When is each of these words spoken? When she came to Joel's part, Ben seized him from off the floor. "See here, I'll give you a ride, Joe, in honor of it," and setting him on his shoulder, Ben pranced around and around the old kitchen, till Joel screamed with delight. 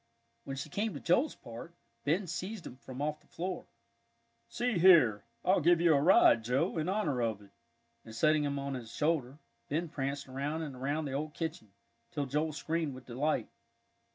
When 0.45 0.55
she 0.57 0.69
came 0.69 0.95
to 0.95 0.99
Joel's 0.99 1.35
part, 1.35 1.75
Ben 2.05 2.25
seized 2.25 2.65
him 2.65 2.75
from 2.77 3.03
off 3.03 3.21
the 3.21 3.27
floor. 3.27 3.67
"See 4.49 4.79
here, 4.79 5.25
I'll 5.45 5.61
give 5.61 5.79
you 5.79 5.93
a 5.93 6.01
ride, 6.01 6.43
Joe, 6.43 6.79
in 6.79 6.89
honor 6.89 7.21
of 7.21 7.39
it," 7.43 7.51
and 8.03 8.15
setting 8.15 8.43
him 8.43 8.57
on 8.57 8.73
his 8.73 8.91
shoulder, 8.91 9.37
Ben 9.69 9.89
pranced 9.89 10.27
around 10.27 10.63
and 10.63 10.75
around 10.75 11.05
the 11.05 11.11
old 11.13 11.35
kitchen, 11.35 11.71
till 12.09 12.25
Joel 12.25 12.51
screamed 12.51 12.95
with 12.95 13.05
delight. 13.05 13.47